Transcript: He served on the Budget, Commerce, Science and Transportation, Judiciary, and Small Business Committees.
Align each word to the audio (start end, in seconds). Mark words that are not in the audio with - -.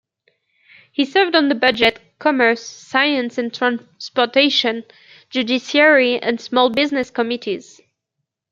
He 0.91 1.05
served 1.05 1.35
on 1.35 1.47
the 1.47 1.53
Budget, 1.53 1.99
Commerce, 2.17 2.63
Science 2.67 3.37
and 3.37 3.53
Transportation, 3.53 4.83
Judiciary, 5.29 6.19
and 6.19 6.41
Small 6.41 6.71
Business 6.71 7.11
Committees. 7.11 7.79